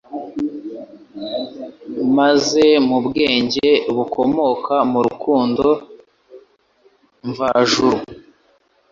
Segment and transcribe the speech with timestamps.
[2.17, 5.65] maze mu bwenge bukomoka mu rukundo
[7.29, 7.97] mvajuru,